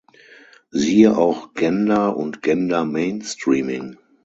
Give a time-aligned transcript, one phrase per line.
[0.71, 3.99] Siehe auch: Gender und Gender-Mainstreaming.